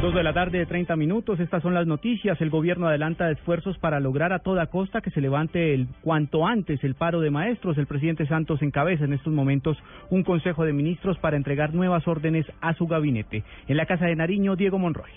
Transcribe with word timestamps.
Dos 0.00 0.14
de 0.14 0.22
la 0.22 0.32
tarde, 0.32 0.64
30 0.64 0.94
minutos. 0.94 1.40
Estas 1.40 1.60
son 1.60 1.74
las 1.74 1.84
noticias. 1.84 2.40
El 2.40 2.50
gobierno 2.50 2.86
adelanta 2.86 3.32
esfuerzos 3.32 3.76
para 3.78 3.98
lograr 3.98 4.32
a 4.32 4.38
toda 4.38 4.68
costa 4.68 5.00
que 5.00 5.10
se 5.10 5.20
levante 5.20 5.74
el 5.74 5.88
cuanto 6.02 6.46
antes 6.46 6.84
el 6.84 6.94
paro 6.94 7.20
de 7.20 7.32
maestros. 7.32 7.76
El 7.78 7.88
presidente 7.88 8.24
Santos 8.28 8.62
encabeza 8.62 9.06
en 9.06 9.12
estos 9.12 9.32
momentos 9.32 9.76
un 10.10 10.22
consejo 10.22 10.64
de 10.64 10.72
ministros 10.72 11.18
para 11.18 11.36
entregar 11.36 11.74
nuevas 11.74 12.06
órdenes 12.06 12.46
a 12.60 12.74
su 12.74 12.86
gabinete. 12.86 13.42
En 13.66 13.76
la 13.76 13.86
Casa 13.86 14.06
de 14.06 14.14
Nariño, 14.14 14.54
Diego 14.54 14.78
Monroy. 14.78 15.10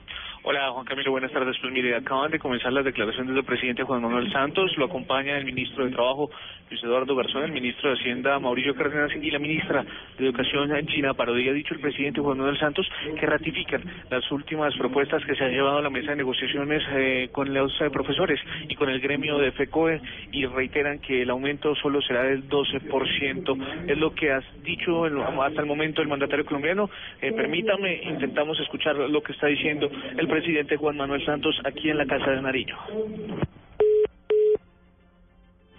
Hola 0.43 0.71
Juan 0.71 0.85
Camilo, 0.85 1.11
buenas 1.11 1.31
tardes. 1.31 1.55
Pues 1.61 1.71
mire, 1.71 1.95
acaban 1.95 2.31
de 2.31 2.39
comenzar 2.39 2.73
las 2.73 2.83
declaraciones 2.83 3.35
del 3.35 3.43
presidente 3.43 3.83
Juan 3.83 4.01
Manuel 4.01 4.31
Santos, 4.31 4.75
lo 4.75 4.85
acompaña 4.85 5.37
el 5.37 5.45
ministro 5.45 5.85
de 5.85 5.91
Trabajo 5.91 6.31
Luis 6.67 6.83
Eduardo 6.83 7.15
Garzón, 7.15 7.43
el 7.43 7.51
ministro 7.51 7.89
de 7.91 7.99
Hacienda 7.99 8.39
Mauricio 8.39 8.73
Cárdenas 8.73 9.11
y 9.21 9.29
la 9.29 9.37
ministra 9.37 9.85
de 10.17 10.25
Educación 10.25 10.71
China 10.87 11.13
Parodi. 11.13 11.47
Ha 11.47 11.53
dicho 11.53 11.75
el 11.75 11.79
presidente 11.79 12.21
Juan 12.21 12.39
Manuel 12.39 12.57
Santos 12.57 12.89
que 13.19 13.25
ratifican 13.27 13.83
las 14.09 14.31
últimas 14.31 14.75
propuestas 14.77 15.23
que 15.25 15.35
se 15.35 15.43
han 15.43 15.51
llevado 15.51 15.77
a 15.77 15.81
la 15.83 15.91
mesa 15.91 16.11
de 16.11 16.15
negociaciones 16.15 16.81
eh, 16.91 17.29
con 17.31 17.53
los 17.53 17.71
eh, 17.79 17.91
profesores 17.91 18.39
y 18.67 18.73
con 18.73 18.89
el 18.89 18.99
gremio 18.99 19.37
de 19.37 19.51
FECOE 19.51 20.01
y 20.31 20.47
reiteran 20.47 20.97
que 20.99 21.21
el 21.21 21.29
aumento 21.29 21.75
solo 21.75 22.01
será 22.01 22.23
del 22.23 22.49
12%. 22.49 23.89
Es 23.89 23.97
lo 23.99 24.15
que 24.15 24.31
has 24.31 24.45
dicho 24.63 25.03
hasta 25.05 25.61
el 25.61 25.67
momento 25.67 26.01
el 26.01 26.07
mandatario 26.07 26.45
colombiano. 26.45 26.89
Eh, 27.21 27.31
permítame, 27.31 28.01
intentamos 28.05 28.59
escuchar 28.59 28.95
lo 28.95 29.21
que 29.21 29.33
está 29.33 29.45
diciendo 29.45 29.87
el 30.17 30.30
presidente 30.31 30.77
Juan 30.77 30.95
Manuel 30.95 31.23
Santos 31.25 31.59
aquí 31.65 31.89
en 31.89 31.97
la 31.97 32.05
Casa 32.05 32.31
de 32.31 32.41
Nariño. 32.41 32.77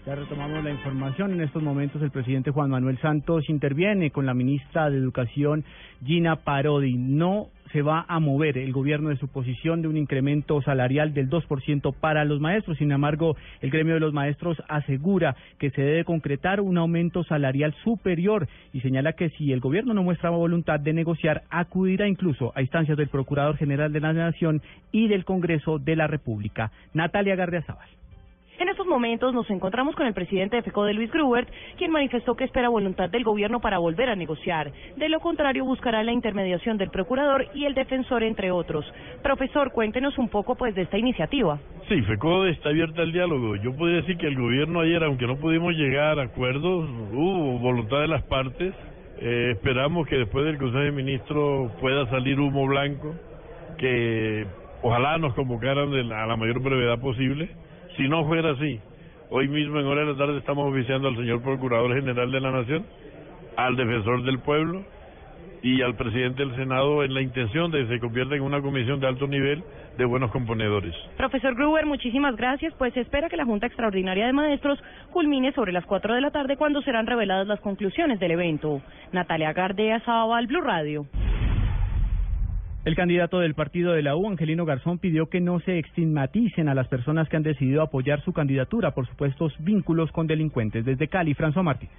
Ya 0.05 0.17
retomamos 0.17 0.65
la 0.65 0.71
información. 0.73 1.33
En 1.33 1.43
estos 1.43 1.63
momentos 1.63 2.03
el 2.03 2.11
presidente 2.11 2.51
Juan 2.51 2.71
Manuel 2.71 2.99
Santos 2.99 3.49
interviene 3.49 4.11
con 4.11 4.27
la 4.27 4.35
ministra 4.35 4.91
de 4.91 4.99
Educación 4.99 5.65
Gina 6.05 6.35
Parodi. 6.35 6.97
No 6.97 7.51
se 7.71 7.83
va 7.83 8.05
a 8.09 8.19
mover 8.19 8.59
el 8.59 8.73
gobierno 8.73 9.11
de 9.11 9.17
su 9.17 9.29
posición 9.29 9.81
de 9.81 9.87
un 9.87 9.97
incremento 9.97 10.61
salarial 10.61 11.15
del 11.15 11.31
2% 11.31 11.95
para 11.95 12.25
los 12.25 12.41
maestros. 12.41 12.79
Sin 12.79 12.91
embargo, 12.91 13.37
el 13.61 13.71
gremio 13.71 13.95
de 13.95 14.01
los 14.01 14.13
maestros 14.13 14.61
asegura 14.69 15.37
que 15.59 15.71
se 15.71 15.83
debe 15.83 16.05
concretar 16.05 16.61
un 16.61 16.79
aumento 16.79 17.23
salarial 17.23 17.73
superior 17.85 18.49
y 18.73 18.81
señala 18.81 19.13
que 19.13 19.31
si 19.31 19.53
el 19.53 19.61
gobierno 19.61 19.95
no 19.95 20.03
muestra 20.03 20.31
voluntad 20.31 20.81
de 20.81 20.95
negociar, 20.95 21.45
acudirá 21.49 22.09
incluso 22.09 22.51
a 22.57 22.61
instancias 22.61 22.99
del 22.99 23.09
Procurador 23.09 23.57
General 23.57 23.93
de 23.93 24.01
la 24.01 24.13
Nación 24.13 24.63
y 24.91 25.07
del 25.07 25.25
Congreso 25.25 25.79
de 25.79 25.95
la 25.95 26.09
República. 26.09 26.73
Natalia 26.93 27.37
Gardiazabal. 27.37 28.02
En 28.63 28.69
estos 28.69 28.87
momentos 28.87 29.35
nos 29.35 29.51
encontramos 29.51 29.97
con 29.97 30.07
el 30.07 30.15
presidente 30.15 30.55
de 30.55 30.63
FECO 30.63 30.85
de 30.85 30.95
Luis 30.95 31.11
Grubert, 31.11 31.49
quien 31.77 31.91
manifestó 31.91 32.37
que 32.37 32.45
espera 32.45 32.69
voluntad 32.69 33.11
del 33.11 33.25
gobierno 33.25 33.59
para 33.59 33.79
volver 33.79 34.09
a 34.09 34.15
negociar. 34.15 34.71
De 34.97 35.09
lo 35.09 35.19
contrario, 35.19 35.65
buscará 35.65 36.05
la 36.05 36.13
intermediación 36.13 36.79
del 36.79 36.89
procurador 36.91 37.49
y 37.55 37.65
el 37.65 37.75
defensor, 37.75 38.23
entre 38.23 38.53
otros. 38.53 38.85
Profesor, 39.21 39.73
cuéntenos 39.73 40.17
un 40.17 40.29
poco 40.29 40.55
pues 40.55 40.77
de 40.77 40.83
esta 40.83 40.97
iniciativa. 40.97 41.59
Sí, 41.89 42.03
FECO 42.03 42.47
está 42.47 42.69
abierta 42.69 43.03
al 43.03 43.11
diálogo. 43.11 43.57
Yo 43.57 43.75
podría 43.75 43.97
decir 43.97 44.17
que 44.17 44.29
el 44.29 44.37
gobierno 44.37 44.79
ayer, 44.79 45.03
aunque 45.03 45.27
no 45.27 45.39
pudimos 45.39 45.75
llegar 45.75 46.21
a 46.21 46.23
acuerdos, 46.23 46.89
hubo 47.13 47.59
voluntad 47.59 48.03
de 48.03 48.07
las 48.07 48.23
partes. 48.23 48.73
Eh, 49.19 49.55
esperamos 49.57 50.07
que 50.07 50.19
después 50.19 50.45
del 50.45 50.59
Consejo 50.59 50.85
de 50.85 50.93
Ministros 50.93 51.73
pueda 51.81 52.09
salir 52.11 52.39
humo 52.39 52.65
blanco, 52.69 53.13
que 53.77 54.47
ojalá 54.83 55.19
nos 55.19 55.35
convocaran 55.35 55.93
a 56.13 56.27
la 56.29 56.37
mayor 56.37 56.61
brevedad 56.61 57.01
posible 57.01 57.51
si 57.97 58.09
no 58.09 58.25
fuera 58.27 58.53
así, 58.53 58.81
hoy 59.31 59.49
mismo 59.49 59.79
en 59.81 59.87
hora 59.87 60.01
de 60.03 60.13
la 60.13 60.19
tarde 60.19 60.39
estamos 60.39 60.71
oficiando 60.71 61.09
al 61.09 61.17
señor 61.17 61.43
Procurador 61.43 61.95
General 61.95 62.31
de 62.31 62.41
la 62.41 62.51
Nación, 62.51 62.87
al 63.57 63.77
Defensor 63.77 64.23
del 64.25 64.39
Pueblo 64.39 64.85
y 65.63 65.81
al 65.83 65.95
presidente 65.95 66.45
del 66.45 66.57
Senado 66.57 67.05
en 67.05 67.15
la 67.15 67.21
intención 67.21 67.71
de 67.71 67.83
que 67.83 67.95
se 67.95 68.01
convierta 68.01 68.35
en 68.35 68.43
una 68.43 68.61
comisión 68.61 68.99
de 68.99 69.07
alto 69.07 69.27
nivel 69.27 69.63
de 69.97 70.05
buenos 70.05 70.31
componedores. 70.31 70.95
Profesor 71.17 71.55
Gruber, 71.55 71.87
muchísimas 71.87 72.35
gracias. 72.37 72.75
Pues 72.79 72.95
se 72.95 73.01
espera 73.01 73.29
que 73.29 73.37
la 73.37 73.45
Junta 73.45 73.67
Extraordinaria 73.67 74.27
de 74.27 74.33
Maestros 74.33 74.83
culmine 75.13 75.53
sobre 75.53 75.73
las 75.73 75.85
4 75.87 76.15
de 76.15 76.21
la 76.21 76.31
tarde 76.31 76.57
cuando 76.57 76.83
serán 76.83 77.07
reveladas 77.07 77.47
las 77.47 77.61
conclusiones 77.61 78.19
del 78.19 78.33
evento. 78.33 78.81
Natalia 79.13 79.53
Gardea, 79.53 80.01
Sabal, 80.01 80.47
Blue 80.47 80.63
Radio. 80.63 81.07
El 82.85 82.97
candidato 82.97 83.39
del 83.39 83.55
partido 83.55 83.93
de 83.93 84.03
la 84.03 84.17
U, 84.17 84.29
Angelino 84.29 84.65
Garzón, 84.65 84.99
pidió 84.99 85.29
que 85.29 85.41
no 85.41 85.61
se 85.61 85.79
estigmaticen 85.79 86.69
a 86.69 86.75
las 86.75 86.89
personas 86.89 87.29
que 87.29 87.37
han 87.37 87.45
decidido 87.45 87.81
apoyar 87.81 88.21
su 88.25 88.33
candidatura 88.33 88.91
por 88.91 89.07
supuestos 89.07 89.55
vínculos 89.61 90.11
con 90.11 90.27
delincuentes. 90.27 90.85
Desde 90.85 91.07
Cali, 91.07 91.33
François 91.33 91.63
Martínez. 91.63 91.95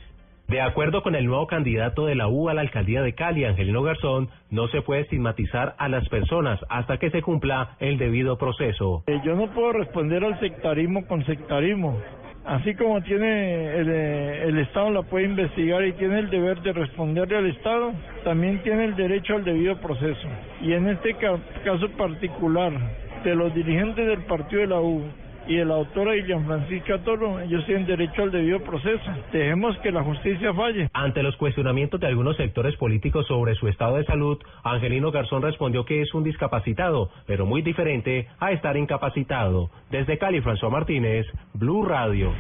De 0.48 0.62
acuerdo 0.62 1.02
con 1.02 1.16
el 1.16 1.26
nuevo 1.26 1.48
candidato 1.48 2.06
de 2.06 2.16
la 2.16 2.28
U 2.28 2.50
a 2.50 2.54
la 2.54 2.62
alcaldía 2.62 3.02
de 3.02 3.16
Cali, 3.16 3.46
Angelino 3.46 3.82
Garzón, 3.82 4.30
no 4.52 4.68
se 4.68 4.82
puede 4.82 5.02
estigmatizar 5.02 5.74
a 5.78 5.88
las 5.88 6.08
personas 6.10 6.60
hasta 6.70 6.98
que 6.98 7.10
se 7.12 7.22
cumpla 7.22 7.78
el 7.80 7.98
debido 7.98 8.38
proceso. 8.38 9.04
Eh, 9.08 9.22
yo 9.24 9.36
no 9.36 9.48
puedo 9.54 9.72
responder 9.72 10.24
al 10.24 10.40
sectarismo 10.40 11.08
con 11.08 11.26
sectarismo. 11.26 11.98
Así 12.46 12.76
como 12.76 13.02
tiene 13.02 13.74
el, 13.78 13.90
eh, 13.90 14.44
el, 14.44 14.60
Estado 14.60 14.92
la 14.92 15.04
puede 15.04 15.26
investigar 15.26 15.86
y 15.86 15.94
tiene 15.94 16.20
el 16.20 16.30
deber 16.30 16.62
de 16.62 16.74
responderle 16.74 17.38
al 17.38 17.50
Estado, 17.50 17.94
también 18.26 18.62
tiene 18.64 18.84
el 18.84 18.96
derecho 18.98 19.36
al 19.36 19.46
debido 19.46 19.80
proceso. 19.80 20.28
Y 20.62 20.74
en 20.74 20.90
este 20.90 21.16
caso 21.16 21.90
particular 21.98 22.74
de 23.24 23.34
los 23.34 23.56
dirigentes 23.56 24.06
del 24.06 24.26
partido 24.26 24.62
de 24.62 24.68
la 24.68 24.82
U 24.82 25.04
y 25.48 25.56
de 25.56 25.66
la 25.66 25.76
autora 25.76 26.16
Ilian 26.16 26.46
Francisca 26.46 27.00
Toro, 27.00 27.40
ellos 27.40 27.66
tienen 27.66 27.86
derecho 27.86 28.24
al 28.24 28.32
debido 28.32 28.60
proceso. 28.62 29.04
Dejemos 29.32 29.78
que 29.80 29.92
la 29.92 30.04
justicia 30.04 30.54
falle. 30.54 30.90
Ante 30.94 31.24
los 31.24 31.36
cuestionamientos 31.38 32.00
de 32.00 32.08
algunos 32.08 32.38
sectores 32.38 32.76
políticos 32.78 33.28
sobre 33.28 33.56
su 33.56 33.68
estado 33.68 33.98
de 33.98 34.06
salud, 34.06 34.38
Angelino 34.64 35.12
Garzón 35.12 35.42
respondió 35.42 35.86
que 35.86 36.02
es 36.02 36.14
un 36.14 36.24
discapacitado, 36.24 37.10
pero 37.26 37.46
muy 37.46 37.62
diferente 37.62 38.28
a 38.40 38.52
estar 38.52 38.78
incapacitado. 38.78 39.70
Desde 39.92 40.18
Cali, 40.18 40.42
François 40.42 40.72
Martínez, 40.72 41.26
Blue 41.54 41.86
Radio. 41.86 42.34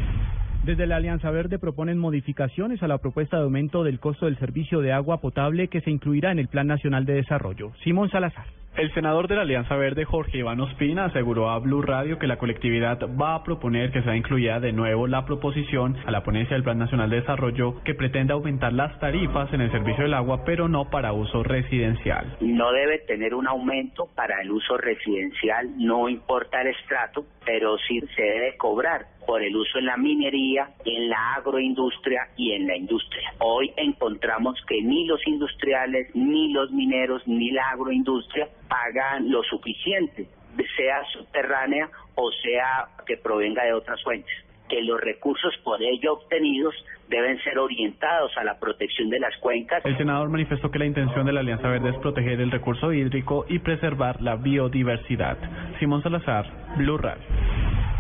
Desde 0.63 0.87
la 0.87 0.95
Alianza 0.95 1.29
Verde 1.29 1.59
proponen 1.59 1.97
modificaciones 1.97 2.81
a 2.83 2.87
la 2.87 2.99
propuesta 2.99 3.35
de 3.35 3.43
aumento 3.43 3.83
del 3.83 3.99
costo 3.99 4.27
del 4.27 4.37
servicio 4.37 4.79
de 4.79 4.93
agua 4.93 5.19
potable 5.19 5.67
que 5.67 5.81
se 5.81 5.91
incluirá 5.91 6.31
en 6.31 6.39
el 6.39 6.47
Plan 6.47 6.67
Nacional 6.67 7.05
de 7.05 7.15
Desarrollo. 7.15 7.73
Simón 7.83 8.09
Salazar. 8.09 8.45
El 8.75 8.91
senador 8.95 9.27
de 9.27 9.35
la 9.35 9.43
Alianza 9.43 9.75
Verde, 9.75 10.03
Jorge 10.03 10.39
Iván 10.39 10.59
Ospina, 10.59 11.05
aseguró 11.05 11.51
a 11.51 11.59
Blue 11.59 11.83
Radio 11.83 12.17
que 12.17 12.25
la 12.25 12.37
colectividad 12.37 12.97
va 13.21 13.35
a 13.35 13.43
proponer 13.43 13.91
que 13.91 14.01
sea 14.01 14.15
incluida 14.15 14.59
de 14.59 14.73
nuevo 14.73 15.05
la 15.05 15.25
proposición 15.25 15.95
a 16.07 16.11
la 16.11 16.23
ponencia 16.23 16.55
del 16.55 16.63
Plan 16.63 16.79
Nacional 16.79 17.11
de 17.11 17.17
Desarrollo 17.17 17.83
que 17.83 17.93
pretende 17.93 18.33
aumentar 18.33 18.73
las 18.73 18.99
tarifas 18.99 19.53
en 19.53 19.61
el 19.61 19.71
servicio 19.71 20.05
del 20.05 20.15
agua, 20.15 20.43
pero 20.43 20.67
no 20.67 20.89
para 20.89 21.13
uso 21.13 21.43
residencial. 21.43 22.35
No 22.41 22.71
debe 22.71 22.97
tener 22.99 23.35
un 23.35 23.47
aumento 23.47 24.07
para 24.15 24.41
el 24.41 24.51
uso 24.51 24.75
residencial, 24.75 25.69
no 25.77 26.09
importa 26.09 26.61
el 26.61 26.69
estrato, 26.69 27.25
pero 27.45 27.77
sí 27.77 27.99
se 28.15 28.23
debe 28.23 28.57
cobrar 28.57 29.12
por 29.25 29.41
el 29.41 29.55
uso 29.55 29.79
en 29.79 29.85
la 29.85 29.97
minería, 29.97 30.69
en 30.85 31.09
la 31.09 31.35
agroindustria 31.35 32.29
y 32.37 32.51
en 32.51 32.67
la 32.67 32.75
industria. 32.75 33.33
Hoy 33.39 33.71
encontramos 33.77 34.59
que 34.67 34.81
ni 34.81 35.05
los 35.05 35.25
industriales, 35.27 36.13
ni 36.15 36.51
los 36.51 36.71
mineros, 36.71 37.27
ni 37.27 37.51
la 37.51 37.69
agroindustria 37.69 38.47
pagan 38.67 39.31
lo 39.31 39.43
suficiente, 39.43 40.27
sea 40.75 41.03
subterránea 41.13 41.89
o 42.15 42.31
sea 42.31 42.87
que 43.05 43.17
provenga 43.17 43.63
de 43.63 43.73
otras 43.73 44.01
fuentes 44.03 44.33
que 44.69 44.81
los 44.81 44.99
recursos 44.99 45.53
por 45.63 45.81
ello 45.83 46.13
obtenidos 46.13 46.73
deben 47.09 47.37
ser 47.43 47.59
orientados 47.59 48.35
a 48.37 48.43
la 48.43 48.59
protección 48.59 49.09
de 49.09 49.19
las 49.19 49.35
cuencas. 49.37 49.85
El 49.85 49.97
senador 49.97 50.29
manifestó 50.29 50.71
que 50.71 50.79
la 50.79 50.85
intención 50.85 51.25
de 51.25 51.33
la 51.33 51.41
Alianza 51.41 51.67
Verde 51.67 51.89
es 51.89 51.97
proteger 51.97 52.41
el 52.41 52.49
recurso 52.49 52.91
hídrico 52.91 53.45
y 53.49 53.59
preservar 53.59 54.21
la 54.21 54.35
biodiversidad. 54.35 55.37
Simón 55.79 56.01
Salazar, 56.01 56.45
Blue 56.77 56.97
Radio. 56.97 57.23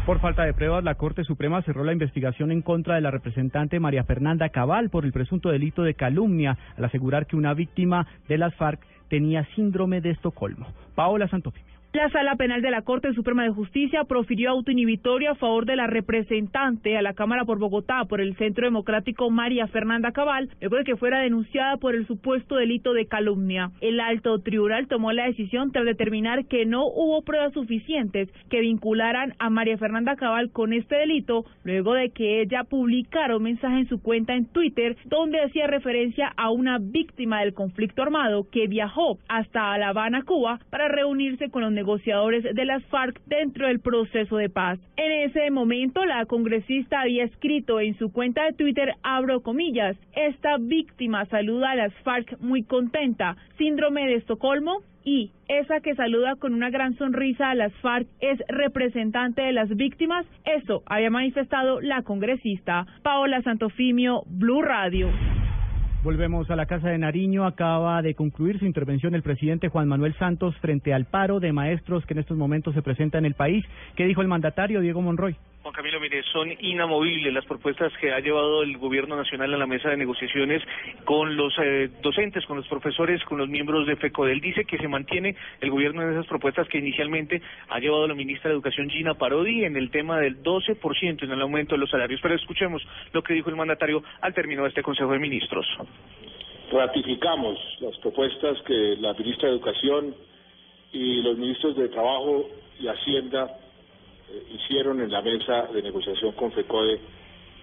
Por 0.05 0.19
falta 0.19 0.43
de 0.43 0.53
pruebas, 0.53 0.83
la 0.83 0.95
Corte 0.95 1.23
Suprema 1.23 1.61
cerró 1.61 1.85
la 1.85 1.93
investigación 1.93 2.51
en 2.51 2.61
contra 2.61 2.95
de 2.95 3.01
la 3.01 3.09
representante 3.09 3.79
María 3.79 4.03
Fernanda 4.03 4.49
Cabal 4.49 4.89
por 4.89 5.05
el 5.05 5.13
presunto 5.13 5.47
delito 5.47 5.81
de 5.83 5.93
calumnia 5.93 6.57
al 6.77 6.83
asegurar 6.83 7.25
que 7.25 7.37
una 7.37 7.53
víctima 7.53 8.05
de 8.27 8.37
las 8.37 8.53
FARC 8.55 8.81
tenía 9.07 9.45
síndrome 9.55 10.01
de 10.01 10.09
Estocolmo. 10.09 10.67
Paola 10.93 11.29
Santofimio. 11.29 11.72
La 11.93 12.09
Sala 12.09 12.35
Penal 12.37 12.63
de 12.63 12.71
la 12.71 12.81
Corte 12.81 13.13
Suprema 13.13 13.43
de 13.43 13.51
Justicia 13.51 14.03
profirió 14.05 14.49
autoinhibitorio 14.49 15.29
a 15.29 15.35
favor 15.35 15.67
de 15.67 15.75
la 15.75 15.85
representante 15.85 16.97
a 16.97 17.03
la 17.03 17.13
Cámara 17.13 17.45
por 17.45 17.59
Bogotá 17.59 18.05
por 18.05 18.19
el 18.19 18.35
Centro 18.35 18.65
Democrático 18.65 19.29
María 19.29 19.67
Fernanda 19.67 20.11
Cabal, 20.11 20.49
luego 20.59 20.77
de 20.77 20.85
que 20.85 20.95
fuera 20.95 21.19
denunciada 21.19 21.77
por 21.77 21.93
el 21.93 22.07
supuesto 22.07 22.55
delito 22.55 22.93
de 22.93 23.05
calumnia. 23.05 23.69
El 23.79 23.99
alto 23.99 24.39
tribunal 24.39 24.87
tomó 24.87 25.11
la 25.11 25.27
decisión 25.27 25.71
tras 25.71 25.85
determinar 25.85 26.45
que 26.45 26.65
no 26.65 26.83
hubo 26.87 27.21
pruebas 27.21 27.53
suficientes 27.53 28.27
que 28.49 28.61
vincularan 28.61 29.35
a 29.37 29.51
María 29.51 29.77
Fernanda 29.77 30.15
Cabal 30.15 30.49
con 30.49 30.73
este 30.73 30.95
delito, 30.95 31.45
luego 31.63 31.93
de 31.93 32.09
que 32.09 32.41
ella 32.41 32.63
publicara 32.63 33.37
un 33.37 33.43
mensaje 33.43 33.81
en 33.81 33.87
su 33.87 34.01
cuenta 34.01 34.33
en 34.33 34.47
Twitter 34.47 34.97
donde 35.05 35.43
hacía 35.43 35.67
referencia 35.67 36.33
a 36.37 36.49
una 36.49 36.79
víctima 36.79 37.41
del 37.41 37.53
conflicto 37.53 38.01
armado 38.01 38.47
que 38.49 38.65
viajó 38.65 39.19
hasta 39.27 39.77
La 39.77 39.89
Habana, 39.89 40.23
Cuba, 40.23 40.59
para 40.71 40.87
reunirse 40.87 41.51
con 41.51 41.61
los 41.61 41.71
negociadores 41.83 42.43
de 42.43 42.65
las 42.65 42.81
FARC 42.85 43.19
dentro 43.25 43.67
del 43.67 43.81
proceso 43.81 44.37
de 44.37 44.49
paz. 44.49 44.79
En 44.95 45.11
ese 45.11 45.51
momento, 45.51 46.05
la 46.05 46.25
congresista 46.25 47.01
había 47.01 47.25
escrito 47.25 47.81
en 47.81 47.97
su 47.97 48.09
cuenta 48.13 48.45
de 48.45 48.53
Twitter, 48.53 48.93
abro 49.03 49.41
comillas, 49.41 49.97
esta 50.15 50.57
víctima 50.57 51.25
saluda 51.25 51.71
a 51.71 51.75
las 51.75 51.93
FARC 52.03 52.39
muy 52.39 52.63
contenta, 52.63 53.35
síndrome 53.57 54.07
de 54.07 54.15
Estocolmo, 54.15 54.81
y 55.03 55.31
esa 55.49 55.81
que 55.81 55.95
saluda 55.95 56.37
con 56.37 56.53
una 56.53 56.69
gran 56.69 56.95
sonrisa 56.95 57.49
a 57.49 57.55
las 57.55 57.73
FARC 57.81 58.07
es 58.21 58.39
representante 58.47 59.41
de 59.41 59.51
las 59.51 59.67
víctimas. 59.75 60.25
Eso 60.45 60.83
había 60.85 61.09
manifestado 61.09 61.81
la 61.81 62.03
congresista 62.03 62.85
Paola 63.01 63.41
Santofimio, 63.41 64.23
Blue 64.27 64.61
Radio. 64.61 65.09
Volvemos 66.03 66.51
a 66.51 66.57
la 66.57 66.65
Casa 66.65 66.89
de 66.89 66.97
Nariño. 66.97 67.45
Acaba 67.45 68.01
de 68.01 68.13
concluir 68.13 68.59
su 68.59 68.65
intervención 68.65 69.15
el 69.15 69.23
presidente 69.23 69.69
Juan 69.69 69.87
Manuel 69.87 70.13
Santos 70.15 70.53
frente 70.57 70.93
al 70.93 71.05
paro 71.05 71.39
de 71.39 71.53
maestros 71.53 72.05
que 72.05 72.13
en 72.13 72.19
estos 72.19 72.35
momentos 72.35 72.73
se 72.73 72.81
presenta 72.81 73.19
en 73.19 73.25
el 73.25 73.35
país. 73.35 73.63
¿Qué 73.95 74.05
dijo 74.05 74.21
el 74.21 74.27
mandatario 74.27 74.81
Diego 74.81 75.01
Monroy? 75.01 75.37
Juan 75.63 75.73
Camilo, 75.73 76.01
mire, 76.01 76.21
son 76.23 76.51
inamovibles 76.59 77.33
las 77.33 77.45
propuestas 77.45 77.93
que 78.01 78.11
ha 78.11 78.19
llevado 78.19 78.63
el 78.63 78.77
gobierno 78.77 79.15
nacional 79.15 79.53
a 79.53 79.57
la 79.57 79.65
mesa 79.65 79.87
de 79.87 79.95
negociaciones 79.95 80.61
con 81.05 81.37
los 81.37 81.53
eh, 81.57 81.89
docentes, 82.01 82.45
con 82.45 82.57
los 82.57 82.67
profesores, 82.67 83.23
con 83.23 83.37
los 83.37 83.47
miembros 83.47 83.87
de 83.87 83.95
FECODEL. 83.95 84.41
Dice 84.41 84.65
que 84.65 84.77
se 84.77 84.89
mantiene 84.89 85.37
el 85.61 85.71
gobierno 85.71 86.01
en 86.01 86.11
esas 86.11 86.27
propuestas 86.27 86.67
que 86.67 86.79
inicialmente 86.79 87.41
ha 87.69 87.79
llevado 87.79 88.09
la 88.09 88.13
ministra 88.13 88.49
de 88.49 88.55
Educación 88.55 88.89
Gina 88.89 89.13
Parodi 89.13 89.63
en 89.63 89.77
el 89.77 89.89
tema 89.89 90.19
del 90.19 90.43
12% 90.43 91.23
en 91.23 91.31
el 91.31 91.41
aumento 91.41 91.75
de 91.75 91.79
los 91.79 91.89
salarios. 91.89 92.19
Pero 92.21 92.35
escuchemos 92.35 92.85
lo 93.13 93.23
que 93.23 93.33
dijo 93.33 93.49
el 93.49 93.55
mandatario 93.55 94.03
al 94.19 94.33
término 94.33 94.63
de 94.63 94.69
este 94.69 94.83
Consejo 94.83 95.13
de 95.13 95.19
Ministros. 95.19 95.65
Ratificamos 96.73 97.57
las 97.79 97.97
propuestas 97.99 98.57
que 98.67 98.97
la 98.99 99.13
ministra 99.13 99.47
de 99.47 99.55
Educación 99.55 100.13
y 100.91 101.21
los 101.21 101.37
ministros 101.37 101.77
de 101.77 101.87
Trabajo 101.87 102.49
y 102.81 102.87
Hacienda 102.89 103.59
eh, 104.33 104.43
hicieron 104.51 104.99
en 105.01 105.11
la 105.11 105.21
mesa 105.21 105.67
de 105.67 105.81
negociación 105.81 106.31
con 106.33 106.51
FECODE 106.51 106.99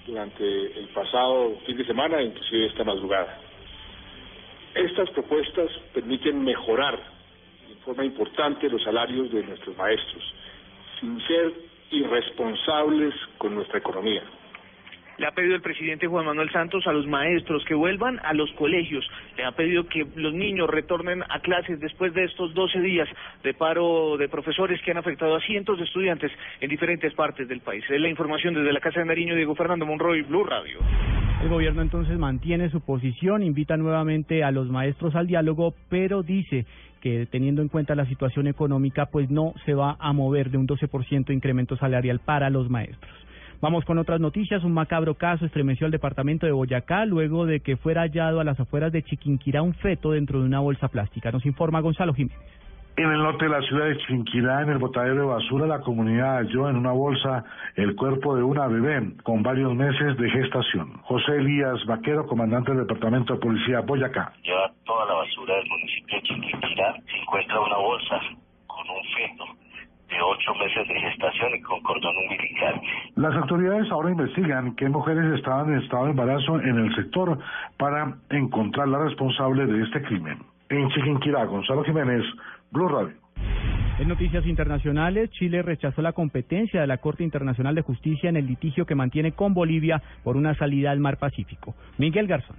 durante 0.07 0.79
el 0.79 0.89
pasado 0.89 1.59
fin 1.67 1.77
de 1.77 1.85
semana, 1.85 2.23
inclusive 2.23 2.67
esta 2.67 2.85
madrugada. 2.85 3.39
Estas 4.75 5.11
propuestas 5.11 5.71
permiten 5.93 6.45
mejorar 6.45 6.99
de 7.69 7.75
forma 7.85 8.05
importante 8.05 8.69
los 8.69 8.83
salarios 8.83 9.33
de 9.33 9.43
nuestros 9.43 9.77
maestros, 9.77 10.23
sin 11.01 11.21
ser 11.27 11.53
irresponsables 11.91 13.15
con 13.39 13.55
nuestra 13.57 13.79
economía 13.79 14.23
le 15.21 15.27
ha 15.27 15.33
pedido 15.33 15.55
el 15.55 15.61
presidente 15.61 16.07
Juan 16.07 16.25
Manuel 16.25 16.51
Santos 16.51 16.87
a 16.87 16.93
los 16.93 17.07
maestros 17.07 17.63
que 17.67 17.75
vuelvan 17.75 18.19
a 18.25 18.33
los 18.33 18.51
colegios, 18.53 19.07
le 19.37 19.45
ha 19.45 19.53
pedido 19.53 19.87
que 19.87 20.07
los 20.17 20.33
niños 20.33 20.71
retornen 20.71 21.23
a 21.29 21.41
clases 21.41 21.79
después 21.79 22.15
de 22.15 22.25
estos 22.25 22.55
12 22.55 22.81
días 22.81 23.07
de 23.45 23.53
paro 23.53 24.17
de 24.17 24.31
profesores 24.31 24.81
que 24.81 24.93
han 24.93 24.97
afectado 24.97 25.37
a 25.37 25.41
cientos 25.43 25.77
de 25.77 25.85
estudiantes 25.85 26.33
en 26.63 26.71
diferentes 26.71 27.13
partes 27.13 27.47
del 27.49 27.61
país. 27.61 27.85
Es 27.91 28.01
la 28.01 28.09
información 28.09 28.55
desde 28.55 28.73
la 28.73 28.81
Casa 28.81 29.01
de 29.01 29.07
Nariño, 29.07 29.35
Diego 29.35 29.55
Fernando 29.55 29.85
Monroy, 29.85 30.23
Blue 30.23 30.45
Radio. 30.45 30.79
El 31.43 31.51
gobierno 31.51 31.83
entonces 31.83 32.19
mantiene 32.19 32.71
su 32.71 32.81
posición, 32.81 33.43
invita 33.43 33.77
nuevamente 33.77 34.43
a 34.43 34.51
los 34.51 34.71
maestros 34.71 35.15
al 35.17 35.27
diálogo, 35.27 35.75
pero 35.91 36.23
dice 36.23 36.65
que 37.03 37.27
teniendo 37.27 37.61
en 37.61 37.69
cuenta 37.69 37.95
la 37.95 38.07
situación 38.07 38.47
económica, 38.47 39.07
pues 39.13 39.29
no 39.29 39.53
se 39.67 39.75
va 39.75 39.99
a 40.01 40.15
mover 40.15 40.51
de 40.51 40.57
un 40.57 40.67
12% 40.67 41.27
de 41.27 41.35
incremento 41.35 41.77
salarial 41.77 42.21
para 42.21 42.49
los 42.49 42.71
maestros. 42.71 43.11
Vamos 43.61 43.85
con 43.85 43.99
otras 43.99 44.21
noticias. 44.21 44.65
Un 44.65 44.73
macabro 44.73 45.17
caso 45.17 45.45
estremeció 45.45 45.85
al 45.85 45.93
departamento 45.93 46.47
de 46.47 46.53
Boyacá 46.53 47.05
luego 47.05 47.45
de 47.45 47.61
que 47.61 47.77
fuera 47.77 48.03
hallado 48.03 48.41
a 48.41 48.45
las 48.45 48.59
afueras 48.59 48.91
de 48.91 49.03
Chiquinquirá 49.03 49.61
un 49.61 49.75
feto 49.75 50.13
dentro 50.13 50.41
de 50.41 50.47
una 50.47 50.61
bolsa 50.61 50.89
plástica. 50.89 51.31
Nos 51.31 51.45
informa 51.45 51.81
Gonzalo 51.81 52.15
Jiménez. 52.15 52.39
En 52.97 53.11
el 53.11 53.19
norte 53.19 53.45
de 53.45 53.51
la 53.51 53.61
ciudad 53.63 53.87
de 53.87 53.99
Chiquinquirá, 53.99 54.63
en 54.63 54.71
el 54.71 54.79
botadero 54.79 55.21
de 55.21 55.27
basura, 55.27 55.67
la 55.67 55.81
comunidad 55.81 56.39
halló 56.39 56.71
en 56.71 56.77
una 56.77 56.93
bolsa 56.93 57.45
el 57.77 57.95
cuerpo 57.97 58.35
de 58.35 58.43
una 58.43 58.67
bebé 58.67 59.13
con 59.23 59.43
varios 59.43 59.75
meses 59.75 60.17
de 60.17 60.31
gestación. 60.31 60.99
José 61.03 61.37
Elías 61.37 61.85
Vaquero, 61.87 62.27
comandante 62.27 62.73
del 62.73 62.87
Departamento 62.87 63.35
de 63.35 63.41
Policía 63.41 63.81
Boyacá. 63.81 64.33
Lleva 64.43 64.73
toda 64.85 65.05
la 65.05 65.15
basura 65.15 65.55
del 65.57 65.69
municipio 65.69 66.17
de 66.17 66.23
Chiquinquirá, 66.23 66.95
se 66.95 67.17
encuentra 67.19 67.61
una 67.61 67.77
bolsa 67.77 68.21
con 68.67 68.89
un 68.89 69.05
feto 69.15 69.45
de 70.09 70.10
ocho 70.23 70.55
meses 70.55 70.89
de 70.89 71.01
gestación 71.01 71.55
y 71.57 71.61
con 71.63 71.81
cordón 71.83 72.15
umbilical. 72.17 72.81
Las 73.17 73.35
autoridades 73.37 73.91
ahora 73.91 74.11
investigan 74.11 74.75
qué 74.77 74.89
mujeres 74.89 75.35
estaban 75.35 75.73
en 75.73 75.83
estado 75.83 76.05
de 76.05 76.11
embarazo 76.11 76.61
en 76.61 76.79
el 76.79 76.95
sector 76.95 77.39
para 77.77 78.17
encontrar 78.31 78.89
la 78.89 79.05
responsable 79.05 79.67
de 79.67 79.83
este 79.85 80.03
crimen. 80.03 80.39
En 80.69 80.89
Chiquinquirá, 80.91 81.45
Gonzalo 81.45 81.83
Jiménez, 81.85 82.25
Blue 82.71 82.89
Radio. 82.89 83.15
En 83.99 84.09
noticias 84.09 84.47
internacionales, 84.47 85.31
Chile 85.33 85.61
rechazó 85.63 86.01
la 86.01 86.13
competencia 86.13 86.81
de 86.81 86.87
la 86.87 86.99
Corte 86.99 87.23
Internacional 87.23 87.75
de 87.75 87.83
Justicia 87.83 88.31
en 88.31 88.37
el 88.37 88.47
litigio 88.47 88.87
que 88.87 88.95
mantiene 88.95 89.33
con 89.33 89.53
Bolivia 89.53 90.03
por 90.25 90.37
una 90.37 90.55
salida 90.55 90.91
al 90.91 91.01
Mar 91.01 91.19
Pacífico. 91.19 91.75
Miguel 91.99 92.27
Garzón. 92.27 92.57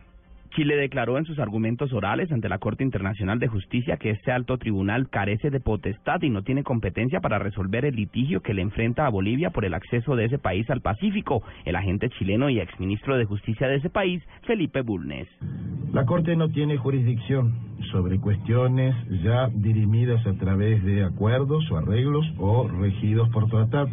Chile 0.51 0.75
declaró 0.75 1.17
en 1.17 1.25
sus 1.25 1.39
argumentos 1.39 1.93
orales 1.93 2.31
ante 2.31 2.49
la 2.49 2.57
Corte 2.57 2.83
Internacional 2.83 3.39
de 3.39 3.47
Justicia 3.47 3.95
que 3.97 4.09
este 4.09 4.31
alto 4.31 4.57
tribunal 4.57 5.09
carece 5.09 5.49
de 5.49 5.61
potestad 5.61 6.21
y 6.21 6.29
no 6.29 6.43
tiene 6.43 6.63
competencia 6.63 7.21
para 7.21 7.39
resolver 7.39 7.85
el 7.85 7.95
litigio 7.95 8.41
que 8.41 8.53
le 8.53 8.61
enfrenta 8.61 9.05
a 9.05 9.09
Bolivia 9.09 9.51
por 9.51 9.63
el 9.63 9.73
acceso 9.73 10.15
de 10.15 10.25
ese 10.25 10.39
país 10.39 10.69
al 10.69 10.81
Pacífico. 10.81 11.41
El 11.63 11.77
agente 11.77 12.09
chileno 12.09 12.49
y 12.49 12.59
exministro 12.59 13.17
de 13.17 13.25
Justicia 13.25 13.67
de 13.67 13.77
ese 13.77 13.89
país, 13.89 14.21
Felipe 14.45 14.81
Bulnes. 14.81 15.27
La 15.93 16.05
Corte 16.05 16.35
no 16.35 16.49
tiene 16.49 16.77
jurisdicción 16.77 17.53
sobre 17.91 18.19
cuestiones 18.19 18.93
ya 19.23 19.47
dirimidas 19.53 20.25
a 20.27 20.33
través 20.33 20.83
de 20.83 21.03
acuerdos 21.03 21.69
o 21.71 21.77
arreglos 21.77 22.25
o 22.37 22.67
regidos 22.67 23.29
por 23.29 23.49
tratado, 23.49 23.89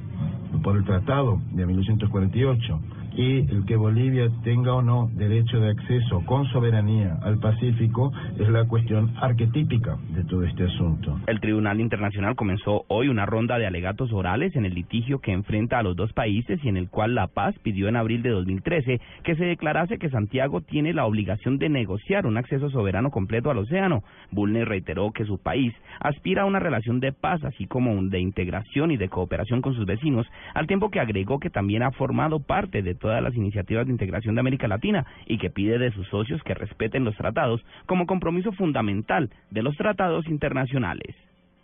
por 0.63 0.77
el 0.77 0.85
Tratado 0.85 1.41
de 1.53 1.67
1948 1.67 2.81
y 3.19 3.39
el 3.51 3.65
que 3.67 3.75
Bolivia 3.75 4.31
tenga 4.45 4.75
o 4.75 4.81
no 4.81 5.11
derecho 5.13 5.59
de 5.59 5.71
acceso 5.71 6.23
con 6.25 6.47
soberanía 6.53 7.19
al 7.23 7.41
Pacífico 7.41 8.13
es 8.39 8.49
la 8.49 8.65
cuestión 8.65 9.13
arquetípica 9.21 9.97
de 10.11 10.23
todo 10.23 10.45
este 10.45 10.63
asunto. 10.63 11.19
El 11.27 11.41
Tribunal 11.41 11.81
Internacional 11.81 12.37
comenzó 12.37 12.85
hoy 12.87 13.09
una 13.09 13.27
ronda 13.27 13.59
de 13.59 13.67
alegatos 13.67 14.13
orales 14.13 14.55
en 14.55 14.67
el 14.67 14.75
litigio 14.75 15.19
que 15.19 15.33
enfrenta 15.33 15.81
a 15.81 15.83
los 15.83 15.97
dos 15.97 16.13
países 16.13 16.61
y 16.63 16.69
en 16.69 16.77
el 16.77 16.89
cual 16.91 17.17
La 17.17 17.27
Paz 17.27 17.57
pidió 17.61 17.89
en 17.89 17.97
abril 17.97 18.23
de 18.23 18.31
2013 18.31 19.01
que 19.25 19.35
se 19.35 19.45
declarase 19.47 19.99
que 19.99 20.11
Santiago 20.11 20.61
tiene 20.61 20.93
la 20.93 21.05
obligación 21.05 21.59
de 21.59 21.71
negociar 21.71 22.25
un 22.25 22.37
acceso 22.37 22.71
soberano 22.71 23.11
completo 23.11 23.51
al 23.51 23.59
océano. 23.59 24.05
Bulnes 24.31 24.69
reiteró 24.69 25.11
que 25.11 25.25
su 25.25 25.39
país 25.39 25.75
aspira 25.99 26.43
a 26.43 26.47
una 26.47 26.61
relación 26.61 27.01
de 27.01 27.13
paz 27.13 27.43
así 27.43 27.67
como 27.67 28.01
de 28.01 28.21
integración 28.21 28.93
y 28.93 28.97
de 28.97 29.09
cooperación 29.09 29.61
con 29.61 29.75
sus 29.75 29.87
vecinos, 29.87 30.25
al 30.55 30.69
tiempo 30.69 30.91
que 30.91 31.01
agregó 31.01 31.41
que 31.41 31.51
también 31.51 31.83
ha 31.83 31.91
formado 31.91 32.39
parte 32.39 32.81
de 32.81 32.95
todo 32.95 33.08
todas 33.09 33.23
las 33.23 33.35
iniciativas 33.37 33.87
de 33.87 33.93
integración 33.93 34.35
de 34.35 34.41
América 34.41 34.69
Latina 34.69 35.07
y 35.25 35.39
que 35.39 35.49
pide 35.49 35.79
de 35.79 35.91
sus 35.93 36.07
socios 36.09 36.43
que 36.43 36.53
respeten 36.53 37.05
los 37.05 37.17
tratados 37.17 37.65
como 37.87 38.07
compromiso 38.07 38.53
fundamental 38.53 39.31
de 39.51 39.63
los 39.63 39.75
tratados 39.79 40.27
internacionales. 40.29 41.17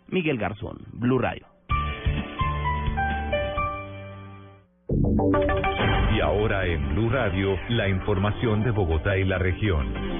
Miguel 0.07 0.39
Garzón, 0.39 0.79
Blue 0.93 1.19
Radio. 1.19 1.45
Y 6.15 6.19
ahora 6.19 6.65
en 6.65 6.95
Blue 6.95 7.09
Radio, 7.11 7.55
la 7.69 7.89
información 7.89 8.63
de 8.63 8.71
Bogotá 8.71 9.15
y 9.15 9.23
la 9.23 9.37
región. 9.37 10.14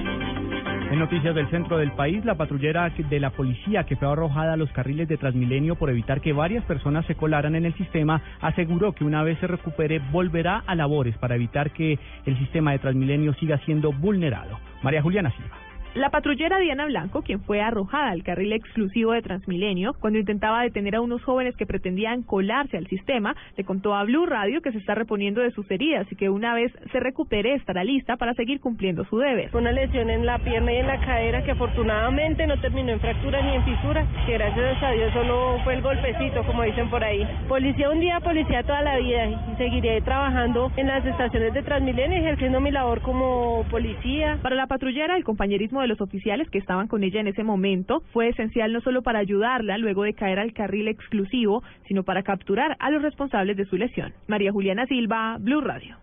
En 0.88 1.00
noticias 1.00 1.34
del 1.34 1.50
centro 1.50 1.78
del 1.78 1.90
país, 1.90 2.24
la 2.24 2.36
patrullera 2.36 2.88
de 2.90 3.18
la 3.20 3.30
policía 3.30 3.84
que 3.84 3.96
fue 3.96 4.08
arrojada 4.08 4.52
a 4.52 4.56
los 4.56 4.70
carriles 4.70 5.08
de 5.08 5.16
Transmilenio 5.16 5.74
por 5.74 5.90
evitar 5.90 6.20
que 6.20 6.32
varias 6.32 6.64
personas 6.64 7.04
se 7.06 7.16
colaran 7.16 7.56
en 7.56 7.66
el 7.66 7.74
sistema 7.74 8.22
aseguró 8.40 8.92
que 8.92 9.04
una 9.04 9.24
vez 9.24 9.36
se 9.40 9.48
recupere 9.48 9.98
volverá 10.12 10.62
a 10.64 10.76
labores 10.76 11.18
para 11.18 11.34
evitar 11.34 11.72
que 11.72 11.98
el 12.24 12.38
sistema 12.38 12.70
de 12.70 12.78
Transmilenio 12.78 13.34
siga 13.34 13.58
siendo 13.64 13.92
vulnerado. 13.92 14.60
María 14.82 15.02
Juliana 15.02 15.32
Silva. 15.32 15.65
La 15.96 16.10
patrullera 16.10 16.58
Diana 16.58 16.84
Blanco, 16.84 17.22
quien 17.22 17.40
fue 17.40 17.62
arrojada 17.62 18.10
al 18.10 18.22
carril 18.22 18.52
exclusivo 18.52 19.12
de 19.12 19.22
Transmilenio 19.22 19.94
cuando 19.98 20.18
intentaba 20.18 20.60
detener 20.60 20.96
a 20.96 21.00
unos 21.00 21.24
jóvenes 21.24 21.56
que 21.56 21.64
pretendían 21.64 22.22
colarse 22.22 22.76
al 22.76 22.86
sistema, 22.86 23.34
le 23.56 23.64
contó 23.64 23.94
a 23.94 24.04
Blue 24.04 24.26
Radio 24.26 24.60
que 24.60 24.72
se 24.72 24.78
está 24.78 24.94
reponiendo 24.94 25.40
de 25.40 25.52
sus 25.52 25.70
heridas 25.70 26.06
y 26.12 26.16
que 26.16 26.28
una 26.28 26.52
vez 26.52 26.70
se 26.92 27.00
recupere 27.00 27.54
estará 27.54 27.82
lista 27.82 28.18
para 28.18 28.34
seguir 28.34 28.60
cumpliendo 28.60 29.06
su 29.06 29.16
deber. 29.16 29.48
Una 29.56 29.72
lesión 29.72 30.10
en 30.10 30.26
la 30.26 30.38
pierna 30.38 30.70
y 30.70 30.76
en 30.76 30.86
la 30.86 31.00
cadera 31.00 31.42
que 31.42 31.52
afortunadamente 31.52 32.46
no 32.46 32.60
terminó 32.60 32.92
en 32.92 33.00
fractura 33.00 33.40
ni 33.40 33.54
en 33.54 33.64
fisura, 33.64 34.06
que 34.26 34.34
gracias 34.34 34.82
a 34.82 34.90
Dios 34.90 35.14
solo 35.14 35.58
fue 35.64 35.76
el 35.76 35.80
golpecito, 35.80 36.44
como 36.44 36.62
dicen 36.64 36.90
por 36.90 37.02
ahí. 37.02 37.26
Policía 37.48 37.88
un 37.88 38.00
día, 38.00 38.20
policía 38.20 38.62
toda 38.64 38.82
la 38.82 38.98
vida 38.98 39.28
y 39.28 39.56
seguiré 39.56 40.02
trabajando 40.02 40.70
en 40.76 40.88
las 40.88 41.06
estaciones 41.06 41.54
de 41.54 41.62
Transmilenio 41.62 42.18
ejerciendo 42.18 42.60
mi 42.60 42.70
labor 42.70 43.00
como 43.00 43.64
policía. 43.70 44.38
Para 44.42 44.56
la 44.56 44.66
patrullera, 44.66 45.16
el 45.16 45.24
compañerismo 45.24 45.80
de 45.80 45.85
los 45.86 46.00
oficiales 46.00 46.48
que 46.50 46.58
estaban 46.58 46.88
con 46.88 47.04
ella 47.04 47.20
en 47.20 47.28
ese 47.28 47.44
momento 47.44 48.02
fue 48.12 48.28
esencial 48.28 48.72
no 48.72 48.80
solo 48.80 49.02
para 49.02 49.18
ayudarla 49.18 49.78
luego 49.78 50.04
de 50.04 50.14
caer 50.14 50.38
al 50.38 50.52
carril 50.52 50.88
exclusivo, 50.88 51.62
sino 51.86 52.02
para 52.02 52.22
capturar 52.22 52.76
a 52.78 52.90
los 52.90 53.02
responsables 53.02 53.56
de 53.56 53.64
su 53.66 53.76
lesión. 53.76 54.12
María 54.28 54.52
Juliana 54.52 54.86
Silva, 54.86 55.36
Blue 55.38 55.60
Radio. 55.60 55.96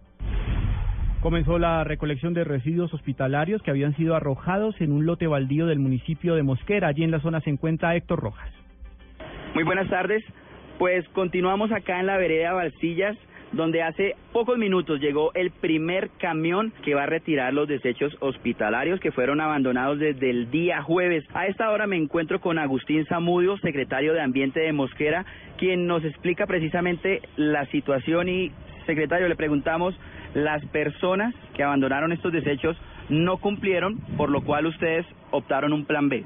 Comenzó 1.22 1.58
la 1.58 1.86
recolección 1.86 2.34
de 2.34 2.44
residuos 2.44 2.94
hospitalarios 2.94 3.62
que 3.62 3.72
habían 3.72 3.96
sido 3.96 4.13
arrojados 4.13 4.80
en 4.82 4.92
un 4.92 5.06
lote 5.06 5.25
baldío 5.25 5.68
del 5.68 5.80
municipio 5.80 6.36
de 6.36 6.44
Mosquera. 6.44 6.90
Allí 6.90 7.04
en 7.04 7.12
la 7.12 7.22
zona 7.22 7.40
se 7.40 7.50
encuentra 7.50 7.96
Héctor 7.96 8.20
Rojas. 8.20 8.52
Muy 9.56 9.63
buenas 9.63 9.90
tardes. 9.90 10.22
Pues 10.80 11.08
continuamos 11.10 11.72
acá 11.72 12.00
en 12.00 12.08
la 12.08 12.18
vereda 12.18 12.52
Valsillas 12.52 13.16
donde 13.54 13.84
hace 13.84 14.16
pocos 14.32 14.58
minutos 14.58 15.00
llegó 15.00 15.32
el 15.34 15.52
primer 15.52 16.10
camión 16.20 16.74
que 16.84 16.96
va 16.96 17.04
a 17.04 17.08
retirar 17.08 17.54
los 17.54 17.68
desechos 17.68 18.16
hospitalarios 18.20 19.00
que 19.00 19.12
fueron 19.12 19.40
abandonados 19.42 20.00
desde 20.00 20.30
el 20.30 20.50
día 20.52 20.82
jueves. 20.82 21.24
A 21.34 21.48
esta 21.48 21.70
hora 21.70 21.88
me 21.88 21.96
encuentro 21.96 22.42
con 22.42 22.58
Agustín 22.58 23.06
Zamudio, 23.06 23.58
secretario 23.58 24.14
de 24.14 24.22
Ambiente 24.22 24.60
de 24.60 24.74
Mosquera, 24.74 25.26
quien 25.58 25.88
nos 25.88 26.04
explica 26.04 26.48
precisamente 26.48 27.22
la 27.38 27.66
situación 27.68 28.28
y, 28.28 28.52
secretario, 28.86 29.28
le 29.28 29.36
preguntamos, 29.36 29.96
las 30.34 30.66
personas 30.66 31.36
que 31.54 31.64
abandonaron 31.64 32.12
estos 32.12 32.34
desechos 32.34 32.76
no 33.10 33.38
cumplieron, 33.38 34.00
por 34.18 34.30
lo 34.30 34.42
cual 34.42 34.66
ustedes 34.66 35.06
optaron 35.30 35.74
un 35.74 35.86
plan 35.86 36.10
B. 36.10 36.24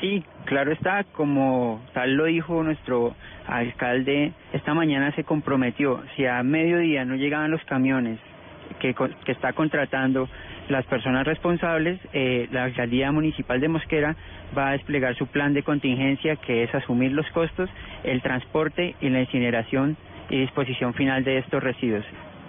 Sí, 0.00 0.24
claro 0.44 0.72
está, 0.72 1.04
como 1.04 1.80
tal 1.92 2.14
lo 2.14 2.24
dijo 2.24 2.62
nuestro 2.64 3.14
alcalde, 3.46 4.32
esta 4.52 4.74
mañana 4.74 5.12
se 5.12 5.24
comprometió, 5.24 6.02
si 6.16 6.26
a 6.26 6.42
mediodía 6.42 7.04
no 7.04 7.16
llegaban 7.16 7.50
los 7.50 7.62
camiones 7.64 8.18
que, 8.80 8.94
que 9.24 9.32
está 9.32 9.52
contratando 9.52 10.28
las 10.68 10.86
personas 10.86 11.26
responsables, 11.26 12.00
eh, 12.12 12.48
la 12.50 12.64
alcaldía 12.64 13.12
municipal 13.12 13.60
de 13.60 13.68
Mosquera 13.68 14.16
va 14.56 14.68
a 14.68 14.72
desplegar 14.72 15.14
su 15.16 15.26
plan 15.26 15.52
de 15.52 15.62
contingencia, 15.62 16.36
que 16.36 16.62
es 16.62 16.74
asumir 16.74 17.12
los 17.12 17.28
costos, 17.30 17.68
el 18.02 18.22
transporte 18.22 18.94
y 19.00 19.10
la 19.10 19.20
incineración 19.20 19.96
y 20.30 20.40
disposición 20.40 20.94
final 20.94 21.24
de 21.24 21.38
estos 21.38 21.62
residuos. 21.62 22.04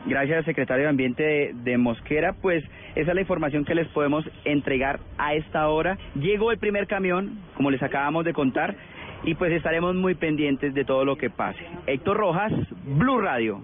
Gracias, 0.05 0.45
secretario 0.45 0.83
de 0.83 0.89
Ambiente 0.89 1.51
de, 1.53 1.77
Mosquera. 1.77 2.33
Pues 2.33 2.63
esa 2.93 3.09
es 3.09 3.15
la 3.15 3.21
información 3.21 3.65
que 3.65 3.73
les 3.73 3.87
podemos 3.87 4.23
entregar 4.45 4.99
a 5.17 5.33
esta 5.33 5.67
hora. 5.67 5.97
Llegó 6.13 6.51
el 6.51 6.59
primer 6.59 6.85
camión, 6.85 7.39
como 7.55 7.71
les 7.71 7.81
acabamos 7.81 8.23
de 8.23 8.33
contar, 8.33 8.75
y 9.25 9.35
pues 9.35 9.51
estaremos 9.51 9.95
muy 9.95 10.15
pendientes 10.15 10.73
de 10.73 10.85
todo 10.85 11.03
lo 11.03 11.17
que 11.17 11.29
pase. 11.29 11.65
Héctor 11.87 12.17
Rojas, 12.17 12.53
Blue 12.85 13.19
Radio. 13.19 13.61